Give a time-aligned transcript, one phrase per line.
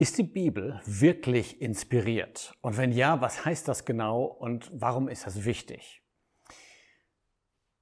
[0.00, 2.54] Ist die Bibel wirklich inspiriert?
[2.60, 6.04] Und wenn ja, was heißt das genau und warum ist das wichtig?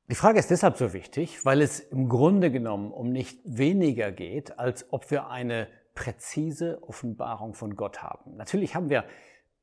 [0.08, 4.58] Die Frage ist deshalb so wichtig, weil es im Grunde genommen um nicht weniger geht,
[4.58, 8.35] als ob wir eine präzise Offenbarung von Gott haben.
[8.37, 9.04] Natürlich haben wir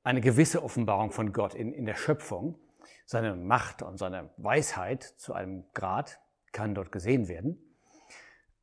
[0.04, 2.60] eine gewisse Offenbarung von Gott in, in der Schöpfung.
[3.08, 6.20] Seine Macht und seine Weisheit zu einem Grad
[6.52, 7.58] kann dort gesehen werden.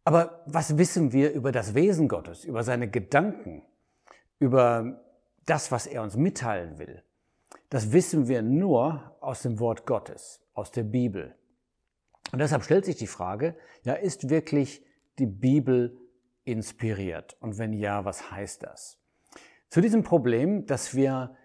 [0.05, 3.65] Aber was wissen wir über das Wesen Gottes, über seine Gedanken,
[4.41, 5.01] über
[5.47, 7.05] das, was er uns mitteilen will,
[7.69, 11.37] das wissen wir nur aus dem Wort Gottes, aus der Bibel.
[12.33, 14.85] Und deshalb stellt sich die Frage, ja, ist wirklich
[15.19, 15.97] die Bibel
[16.45, 17.37] inspiriert?
[17.41, 18.99] Und wenn ja, was heißt das?
[19.69, 21.37] Zu diesem Problem, dass wir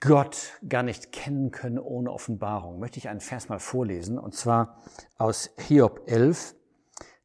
[0.00, 4.80] Gott gar nicht kennen können ohne Offenbarung, möchte ich einen Vers mal vorlesen, und zwar
[5.16, 6.54] aus Hiob 11.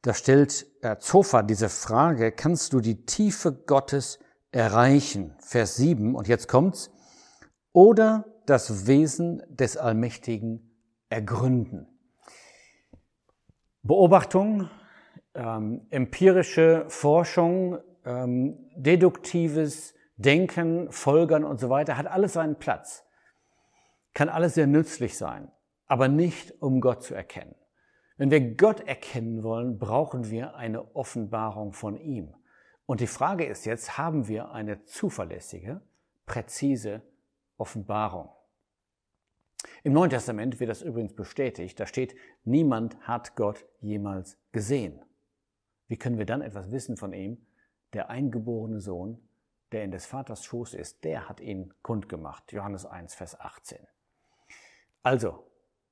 [0.01, 0.65] Da stellt
[0.99, 4.19] Zophar diese Frage, kannst du die Tiefe Gottes
[4.53, 5.35] erreichen.
[5.39, 6.91] Vers 7, und jetzt kommt's,
[7.73, 10.77] oder das Wesen des Allmächtigen
[11.09, 11.87] ergründen.
[13.81, 14.69] Beobachtung,
[15.33, 23.03] ähm, empirische Forschung, ähm, deduktives Denken, Folgern und so weiter, hat alles seinen Platz.
[24.13, 25.51] Kann alles sehr nützlich sein,
[25.87, 27.55] aber nicht um Gott zu erkennen.
[28.17, 32.35] Wenn wir Gott erkennen wollen, brauchen wir eine Offenbarung von ihm.
[32.85, 35.81] Und die Frage ist jetzt, haben wir eine zuverlässige,
[36.25, 37.01] präzise
[37.57, 38.29] Offenbarung?
[39.83, 41.79] Im Neuen Testament wird das übrigens bestätigt.
[41.79, 45.01] Da steht, niemand hat Gott jemals gesehen.
[45.87, 47.45] Wie können wir dann etwas wissen von ihm?
[47.93, 49.21] Der eingeborene Sohn,
[49.71, 52.51] der in des Vaters Schoß ist, der hat ihn kundgemacht.
[52.51, 53.79] Johannes 1, Vers 18.
[55.03, 55.49] Also,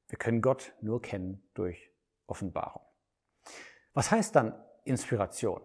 [0.07, 1.91] wir können Gott nur kennen durch
[2.27, 2.81] Offenbarung.
[3.93, 5.61] Was heißt dann Inspiration?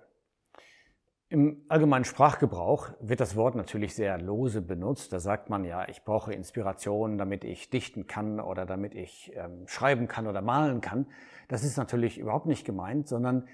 [1.29, 5.13] Im allgemeinen Sprachgebrauch wird das Wort natürlich sehr lose benutzt.
[5.13, 9.67] Da sagt man ja, ich brauche Inspiration, damit ich dichten kann oder damit ich ähm,
[9.67, 11.07] schreiben kann oder malen kann.
[11.49, 13.49] Das ist natürlich überhaupt nicht gemeint, sondern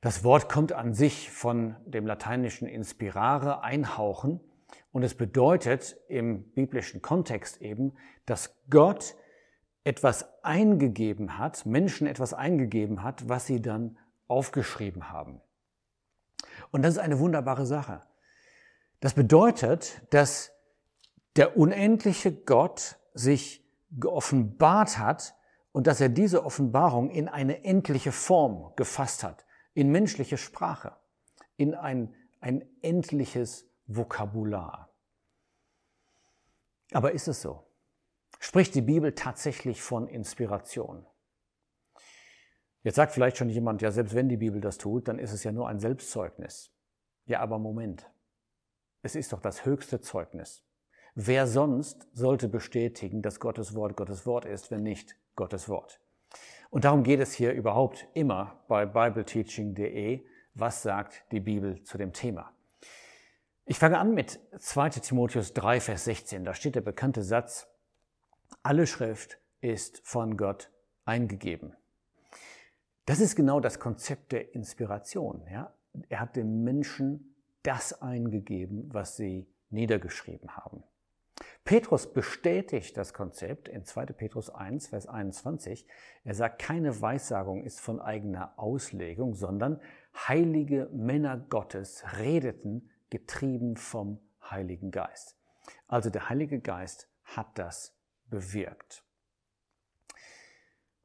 [0.00, 4.40] das Wort kommt an sich von dem lateinischen inspirare, einhauchen.
[4.90, 7.92] Und es bedeutet im biblischen Kontext eben,
[8.24, 9.14] dass Gott
[9.84, 15.40] etwas eingegeben hat, Menschen etwas eingegeben hat, was sie dann aufgeschrieben haben.
[16.76, 18.02] Und das ist eine wunderbare Sache.
[19.00, 20.52] Das bedeutet, dass
[21.36, 25.34] der unendliche Gott sich geoffenbart hat
[25.72, 30.94] und dass er diese Offenbarung in eine endliche Form gefasst hat, in menschliche Sprache,
[31.56, 34.90] in ein, ein endliches Vokabular.
[36.92, 37.66] Aber ist es so?
[38.38, 41.06] Spricht die Bibel tatsächlich von Inspiration?
[42.86, 45.42] Jetzt sagt vielleicht schon jemand, ja, selbst wenn die Bibel das tut, dann ist es
[45.42, 46.70] ja nur ein Selbstzeugnis.
[47.24, 48.08] Ja, aber Moment.
[49.02, 50.62] Es ist doch das höchste Zeugnis.
[51.16, 56.00] Wer sonst sollte bestätigen, dass Gottes Wort Gottes Wort ist, wenn nicht Gottes Wort?
[56.70, 60.24] Und darum geht es hier überhaupt immer bei bibleteaching.de.
[60.54, 62.52] Was sagt die Bibel zu dem Thema?
[63.64, 66.44] Ich fange an mit 2 Timotheus 3, Vers 16.
[66.44, 67.66] Da steht der bekannte Satz,
[68.62, 70.70] alle Schrift ist von Gott
[71.04, 71.74] eingegeben.
[73.06, 75.46] Das ist genau das Konzept der Inspiration.
[75.50, 75.72] Ja?
[76.08, 80.82] Er hat den Menschen das eingegeben, was sie niedergeschrieben haben.
[81.64, 84.06] Petrus bestätigt das Konzept in 2.
[84.06, 85.86] Petrus 1, Vers 21.
[86.24, 89.80] Er sagt, keine Weissagung ist von eigener Auslegung, sondern
[90.28, 95.36] heilige Männer Gottes redeten, getrieben vom Heiligen Geist.
[95.86, 97.96] Also der Heilige Geist hat das
[98.30, 99.05] bewirkt.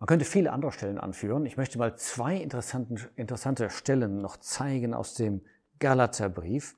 [0.02, 1.46] Man könnte viele andere Stellen anführen.
[1.46, 5.46] Ich möchte mal zwei interessante Stellen noch zeigen aus dem
[5.78, 6.76] Galaterbrief,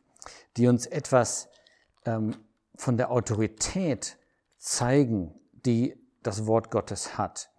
[0.57, 1.47] die uns etwas
[2.03, 2.35] ähm,
[2.75, 4.17] von der Autorität
[4.57, 7.49] zeigen, die das Wort Gottes hat.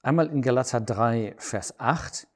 [0.00, 2.26] Einmal in Galater 3, Vers 8,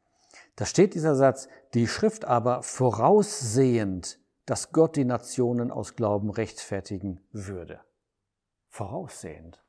[0.56, 7.22] da steht dieser Satz, die Schrift aber voraussehend, dass Gott die Nationen aus Glauben rechtfertigen
[7.32, 7.80] würde.
[8.68, 9.61] Voraussehend.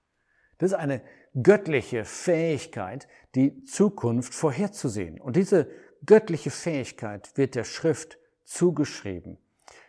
[0.57, 1.01] Das ist eine
[1.41, 5.19] göttliche Fähigkeit, die Zukunft vorherzusehen.
[5.19, 5.69] Und diese
[6.05, 9.37] göttliche Fähigkeit wird der Schrift zugeschrieben.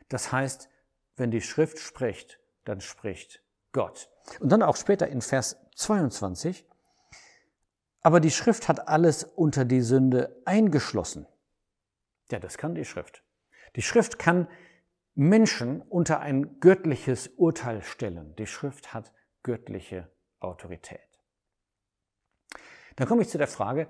[0.08, 0.68] Das heißt,
[1.16, 4.10] wenn die Schrift spricht, dann spricht Gott.
[4.40, 6.66] Und dann auch später in Vers 22,
[8.00, 11.26] aber die Schrift hat alles unter die Sünde eingeschlossen.
[12.30, 13.22] Ja, das kann die Schrift.
[13.76, 14.48] Die Schrift kann
[15.14, 18.34] Menschen unter ein göttliches Urteil stellen.
[18.36, 19.12] Die Schrift hat
[19.42, 20.10] göttliche
[20.44, 21.00] Autorität.
[22.96, 23.88] Dann komme ich zu der Frage,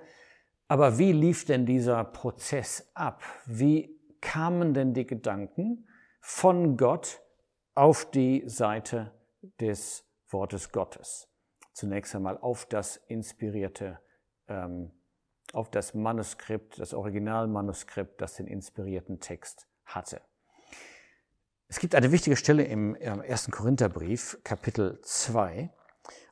[0.68, 3.22] aber wie lief denn dieser Prozess ab?
[3.46, 5.86] Wie kamen denn die Gedanken
[6.20, 7.20] von Gott
[7.74, 9.12] auf die Seite
[9.60, 11.28] des Wortes Gottes.
[11.72, 13.98] Zunächst einmal auf das inspirierte,
[14.48, 14.90] ähm,
[15.52, 20.20] auf das Manuskript, das Originalmanuskript, das den inspirierten Text hatte.
[21.68, 23.50] Es gibt eine wichtige Stelle im, im 1.
[23.50, 25.70] Korintherbrief, Kapitel 2,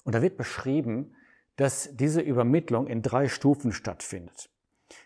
[0.04, 1.14] und da wird beschrieben,
[1.56, 4.50] dass diese Übermittlung in drei Stufen stattfindet.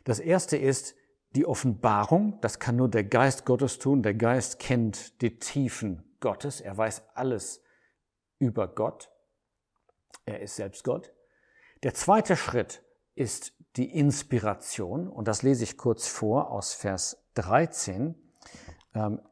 [0.04, 0.94] Das erste ist
[1.32, 4.02] die Offenbarung, das kann nur der Geist Gottes tun.
[4.02, 7.62] Der Geist kennt die Tiefen Gottes, er weiß alles
[8.38, 9.10] über Gott.
[10.24, 11.12] Er ist selbst Gott.
[11.82, 12.82] Der zweite Schritt
[13.14, 18.14] ist die Inspiration und das lese ich kurz vor aus Vers 13.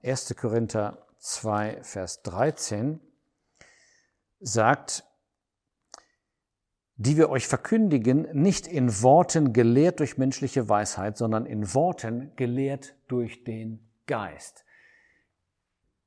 [0.03, 0.31] 1.
[0.31, 3.01] Ähm, Korinther 2, Vers 13
[4.41, 5.05] sagt,
[6.97, 12.95] die wir euch verkündigen, nicht in Worten gelehrt durch menschliche Weisheit, sondern in Worten gelehrt
[13.09, 14.65] durch den Geist.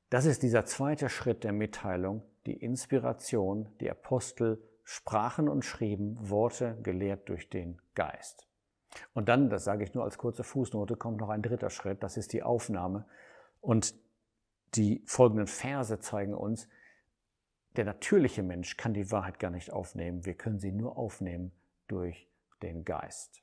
[0.10, 3.68] Das ist dieser zweite Schritt der Mitteilung, die Inspiration.
[3.82, 8.48] Die Apostel sprachen und schrieben Worte gelehrt durch den Geist.
[9.14, 12.16] Und dann, das sage ich nur als kurze Fußnote, kommt noch ein dritter Schritt, das
[12.16, 13.06] ist die Aufnahme.
[13.60, 13.94] Und
[14.76, 16.70] die folgenden Verse zeigen uns,
[17.78, 20.26] der natürliche Mensch kann die Wahrheit gar nicht aufnehmen.
[20.26, 21.52] Wir können sie nur aufnehmen
[21.88, 22.28] durch
[22.62, 23.42] den Geist.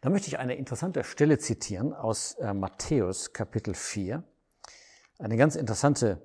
[0.00, 4.22] Da möchte ich eine interessante Stelle zitieren aus äh, Matthäus Kapitel 4.
[5.18, 6.24] Eine ganz interessante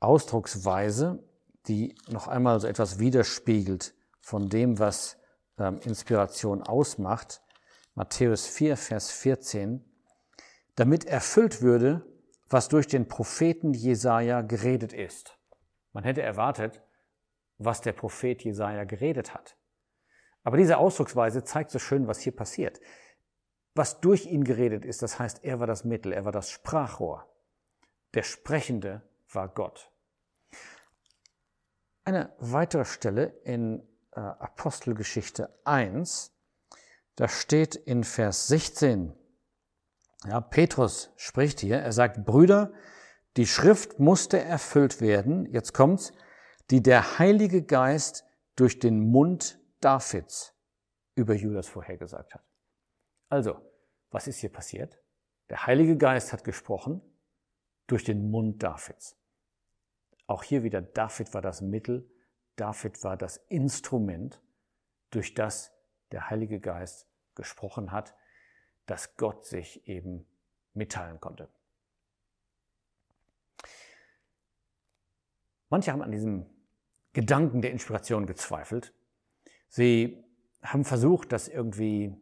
[0.00, 1.22] Ausdrucksweise,
[1.68, 5.18] die noch einmal so etwas widerspiegelt von dem, was
[5.58, 7.42] ähm, Inspiration ausmacht.
[7.94, 9.84] Matthäus 4, Vers 14.
[10.74, 12.04] Damit erfüllt würde,
[12.48, 15.38] was durch den Propheten Jesaja geredet ist.
[15.92, 16.82] Man hätte erwartet,
[17.58, 19.56] was der Prophet Jesaja geredet hat.
[20.42, 22.80] Aber diese Ausdrucksweise zeigt so schön, was hier passiert.
[23.74, 27.28] Was durch ihn geredet ist, das heißt, er war das Mittel, er war das Sprachrohr.
[28.12, 29.02] Der Sprechende
[29.32, 29.90] war Gott.
[32.04, 33.82] Eine weitere Stelle in
[34.12, 36.32] äh, Apostelgeschichte 1,
[37.16, 39.16] da steht in Vers 16,
[40.26, 42.72] ja, Petrus spricht hier, er sagt, Brüder,
[43.36, 46.12] die Schrift musste erfüllt werden, jetzt kommt's,
[46.70, 48.24] die der Heilige Geist
[48.56, 50.54] durch den Mund Davids
[51.14, 52.44] über Judas vorhergesagt hat.
[53.28, 53.60] Also,
[54.10, 54.98] was ist hier passiert?
[55.50, 57.02] Der Heilige Geist hat gesprochen
[57.86, 59.16] durch den Mund Davids.
[60.26, 62.10] Auch hier wieder, David war das Mittel,
[62.56, 64.40] David war das Instrument,
[65.10, 65.72] durch das
[66.12, 68.14] der Heilige Geist gesprochen hat
[68.86, 70.26] dass Gott sich eben
[70.74, 71.48] mitteilen konnte.
[75.70, 76.46] Manche haben an diesem
[77.12, 78.92] Gedanken der Inspiration gezweifelt.
[79.68, 80.22] Sie
[80.62, 82.14] haben versucht, das irgendwie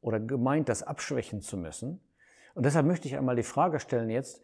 [0.00, 2.00] oder gemeint, das abschwächen zu müssen.
[2.54, 4.40] Und deshalb möchte ich einmal die Frage stellen jetzt,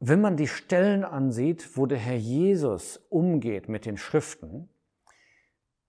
[0.00, 4.70] wenn man die Stellen ansieht, wo der Herr Jesus umgeht mit den Schriften,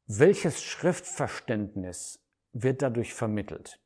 [0.08, 2.20] welches Schriftverständnis
[2.52, 3.81] wird dadurch vermittelt?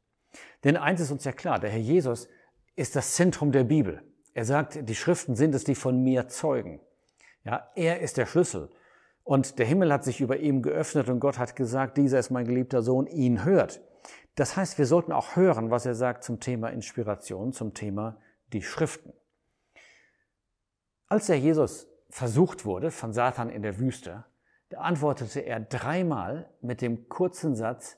[0.63, 2.27] Denn eins ist uns ja klar, der Herr Jesus
[2.75, 4.01] ist das Zentrum der Bibel.
[4.33, 6.81] Er sagt, die Schriften sind es, die von mir zeugen.
[7.43, 8.69] Ja, er ist der Schlüssel.
[9.23, 12.45] Und der Himmel hat sich über ihm geöffnet und Gott hat gesagt, dieser ist mein
[12.45, 13.81] geliebter Sohn, ihn hört.
[14.35, 18.21] Das heißt, wir sollten auch hören, was er sagt zum Thema Inspiration, zum Thema
[18.53, 19.13] die Schriften.
[21.07, 24.25] Als der Jesus versucht wurde von Satan in der Wüste,
[24.69, 27.97] da antwortete er dreimal mit dem kurzen Satz,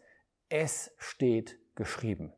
[0.49, 2.33] es steht geschrieben.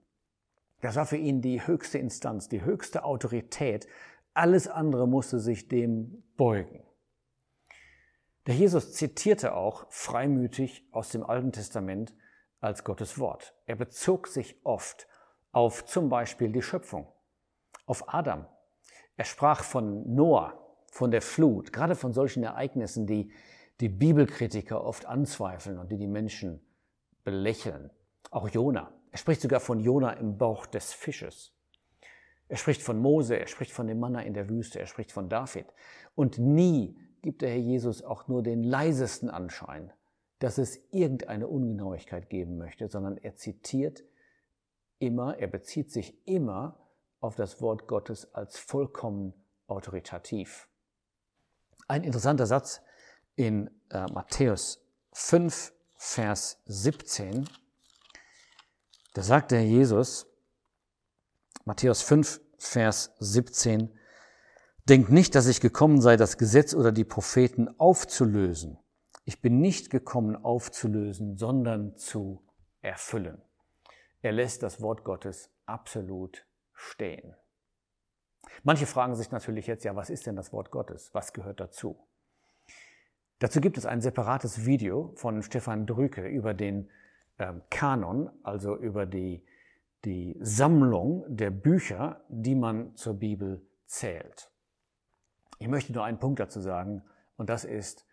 [0.81, 3.87] Das war für ihn die höchste Instanz, die höchste Autorität.
[4.33, 6.83] Alles andere musste sich dem beugen.
[8.47, 12.15] Der Jesus zitierte auch freimütig aus dem Alten Testament
[12.61, 13.53] als Gottes Wort.
[13.65, 15.07] Er bezog sich oft
[15.51, 17.07] auf zum Beispiel die Schöpfung,
[17.85, 18.45] auf Adam.
[19.17, 20.53] Er sprach von Noah,
[20.91, 23.31] von der Flut, gerade von solchen Ereignissen, die
[23.81, 26.61] die Bibelkritiker oft anzweifeln und die die Menschen
[27.23, 27.91] belächeln.
[28.31, 28.91] Auch Jona.
[29.11, 31.53] Er spricht sogar von Jona im Bauch des Fisches.
[32.47, 35.29] Er spricht von Mose, er spricht von dem Manna in der Wüste, er spricht von
[35.29, 35.67] David.
[36.15, 39.91] Und nie gibt der Herr Jesus auch nur den leisesten Anschein,
[40.39, 44.03] dass es irgendeine Ungenauigkeit geben möchte, sondern er zitiert
[44.97, 46.79] immer, er bezieht sich immer
[47.19, 49.33] auf das Wort Gottes als vollkommen
[49.67, 50.67] autoritativ.
[51.87, 52.81] Ein interessanter Satz
[53.35, 57.45] in äh, Matthäus 5, Vers 17
[59.19, 60.31] da sagt der Jesus,
[61.65, 63.93] Matthäus 5, Vers 17,
[64.87, 68.79] Denkt nicht, dass ich gekommen sei, das Gesetz oder die Propheten aufzulösen.
[69.25, 72.47] Ich bin nicht gekommen aufzulösen, sondern zu
[72.79, 73.41] erfüllen.
[74.21, 77.35] Er lässt das Wort Gottes absolut stehen.
[78.63, 81.09] Manche fragen sich natürlich jetzt, ja, was ist denn das Wort Gottes?
[81.11, 82.07] Was gehört dazu?
[83.39, 86.89] Dazu gibt es ein separates Video von Stefan Drücke über den
[87.39, 89.43] ähm, Kanon, also über die,
[90.05, 94.51] die Sammlung der Bücher, die man zur Bibel zählt.
[95.57, 97.03] Ich möchte nur einen Punkt dazu sagen,
[97.37, 98.05] und das ist,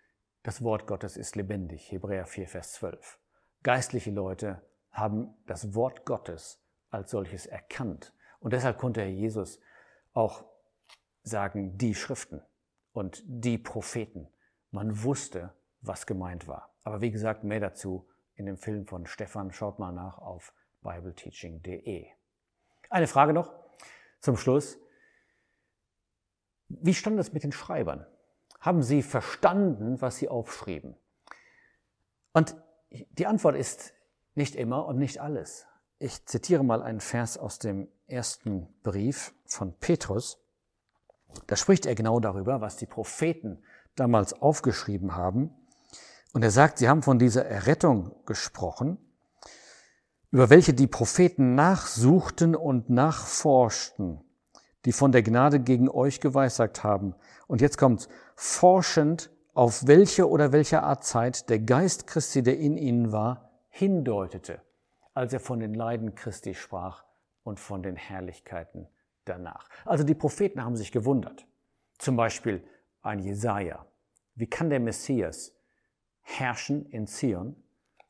[0.43, 3.19] das Wort Gottes ist lebendig, Hebräer 4, Vers 12.
[3.63, 8.15] Geistliche Leute haben das Wort Gottes als solches erkannt.
[8.41, 9.61] Und deshalb konnte Herr Jesus
[10.13, 10.45] auch
[11.23, 12.43] sagen, die Schriften
[12.93, 14.29] und die Propheten.
[14.71, 16.75] Man wusste, was gemeint war.
[16.85, 19.53] Aber wie gesagt, mehr dazu in dem Film von Stefan.
[19.53, 20.53] Schaut mal nach auf
[20.83, 22.07] bibleteaching.de.
[22.91, 23.53] Eine Frage noch
[24.21, 24.79] zum Schluss.
[26.69, 28.07] Wie stand es mit den Schreibern?
[28.61, 30.97] Haben sie verstanden, was sie aufschrieben?
[32.33, 32.57] Und
[32.91, 33.95] die Antwort ist
[34.35, 35.67] nicht immer und nicht alles.
[35.99, 40.39] Ich zitiere mal einen Vers aus dem ersten Brief von Petrus.
[41.47, 43.63] Da spricht er genau darüber, was die Propheten
[43.95, 45.55] damals aufgeschrieben haben.
[46.37, 48.99] Und er sagt, sie haben von dieser Errettung gesprochen,
[50.31, 54.21] über welche die Propheten nachsuchten und nachforschten,
[54.85, 57.15] die von der Gnade gegen euch geweissagt haben.
[57.47, 62.77] Und jetzt kommt's, forschend, auf welche oder welche Art Zeit der Geist Christi, der in
[62.77, 64.61] ihnen war, hindeutete,
[65.15, 67.05] als er von den Leiden Christi sprach
[67.45, 68.89] und von den Herrlichkeiten
[69.25, 69.71] danach.
[69.87, 71.47] Also die Propheten haben sich gewundert.
[71.97, 72.63] Zum Beispiel
[73.01, 73.87] ein Jesaja.
[74.35, 75.56] Wie kann der Messias
[76.27, 77.57] herrschen in Zion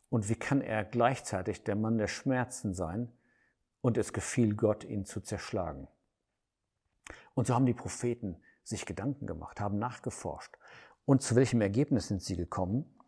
[0.09, 3.13] und wie kann er gleichzeitig der Mann der Schmerzen sein
[3.83, 5.87] und es gefiel Gott, ihn zu zerschlagen?
[7.35, 10.57] Und so haben die Propheten sich Gedanken gemacht, haben nachgeforscht.
[11.05, 12.99] Und zu welchem Ergebnis sind sie gekommen?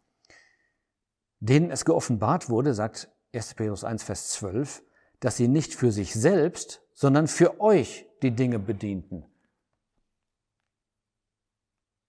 [1.40, 3.54] Denen es geoffenbart wurde, sagt 1.
[3.54, 4.82] Petrus 1, Vers 12,
[5.20, 9.24] dass sie nicht für sich selbst, sondern für euch die Dinge bedienten.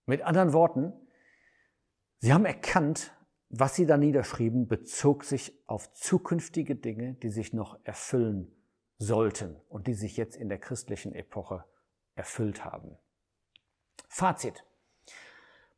[0.06, 0.92] Mit anderen Worten,
[2.20, 3.12] sie haben erkannt,
[3.48, 8.54] was sie da niederschrieben, bezog sich auf zukünftige Dinge, die sich noch erfüllen
[8.98, 11.64] sollten und die sich jetzt in der christlichen Epoche
[12.14, 12.96] erfüllt haben.
[14.08, 14.64] Fazit.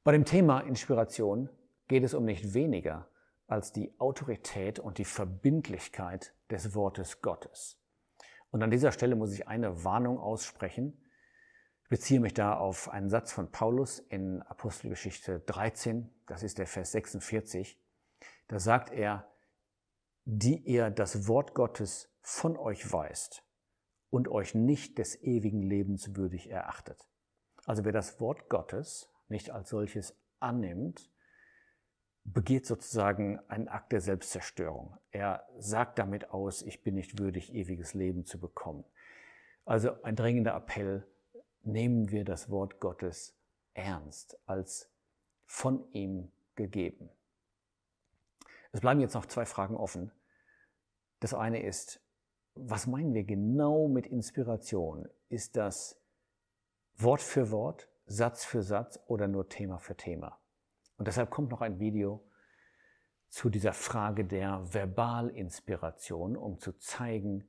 [0.04, 1.48] Bei dem Thema Inspiration
[1.88, 3.08] geht es um nicht weniger
[3.46, 7.78] als die Autorität und die Verbindlichkeit des Wortes Gottes.
[8.50, 10.98] Und an dieser Stelle muss ich eine Warnung aussprechen.
[11.92, 16.92] Beziehe mich da auf einen Satz von Paulus in Apostelgeschichte 13, das ist der Vers
[16.92, 17.78] 46.
[18.48, 19.30] Da sagt er,
[20.24, 23.44] die ihr das Wort Gottes von euch weist
[24.08, 27.10] und euch nicht des ewigen Lebens würdig erachtet.
[27.66, 31.12] Also wer das Wort Gottes nicht als solches annimmt,
[32.24, 34.96] begeht sozusagen einen Akt der Selbstzerstörung.
[35.10, 38.86] Er sagt damit aus, ich bin nicht würdig, ewiges Leben zu bekommen.
[39.66, 41.06] Also ein dringender Appell,
[41.64, 43.36] nehmen wir das Wort Gottes
[43.74, 44.90] ernst, als
[45.46, 47.10] von ihm gegeben.
[48.72, 50.10] Es bleiben jetzt noch zwei Fragen offen.
[51.20, 52.00] Das eine ist,
[52.54, 55.08] was meinen wir genau mit Inspiration?
[55.28, 56.00] Ist das
[56.96, 60.38] Wort für Wort, Satz für Satz oder nur Thema für Thema?
[60.96, 62.24] Und deshalb kommt noch ein Video
[63.28, 67.48] zu dieser Frage der Verbalinspiration, um zu zeigen,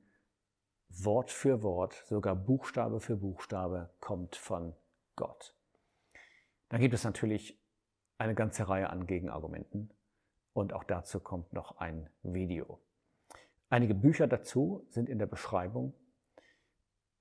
[0.95, 4.75] Wort für Wort, sogar Buchstabe für Buchstabe kommt von
[5.15, 5.55] Gott.
[6.69, 7.59] Dann gibt es natürlich
[8.17, 9.91] eine ganze Reihe an Gegenargumenten
[10.53, 12.79] und auch dazu kommt noch ein Video.
[13.69, 15.93] Einige Bücher dazu sind in der Beschreibung,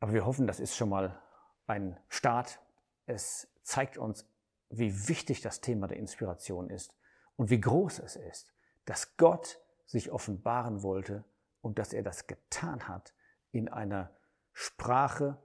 [0.01, 1.19] aber wir hoffen, das ist schon mal
[1.67, 2.61] ein Start.
[3.07, 4.29] Es zeigt uns
[4.69, 6.95] wie wichtig das Thema der Inspiration ist
[7.37, 8.53] und wie groß es ist,
[8.85, 11.25] dass Gott sich offenbaren wollte
[11.63, 13.15] und dass er das getan hat
[13.53, 14.11] in einer
[14.53, 15.43] Sprache,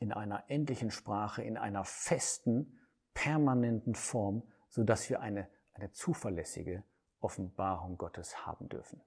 [0.00, 2.78] in einer endlichen Sprache, in einer festen,
[3.14, 6.84] permanenten Form, sodass wir eine, eine zuverlässige
[7.20, 9.00] Offenbarung Gottes haben dürfen.